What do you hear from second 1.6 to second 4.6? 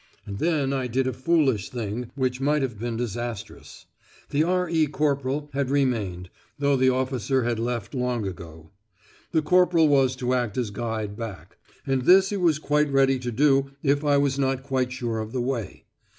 thing, which might have been disastrous! The